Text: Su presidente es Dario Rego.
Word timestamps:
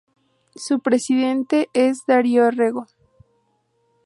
Su 0.55 0.79
presidente 0.79 1.69
es 1.73 2.05
Dario 2.07 2.49
Rego. 2.49 2.87